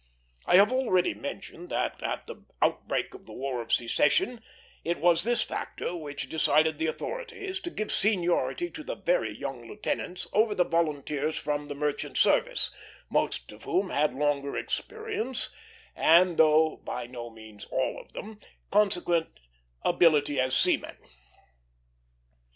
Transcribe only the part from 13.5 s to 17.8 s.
of whom had longer experience and (though by no means